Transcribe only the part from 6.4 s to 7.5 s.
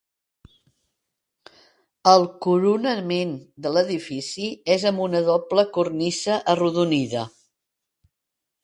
arrodonida.